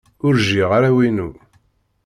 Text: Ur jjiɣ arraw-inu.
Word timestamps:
Ur 0.25 0.33
jjiɣ 0.41 0.69
arraw-inu. 0.77 1.29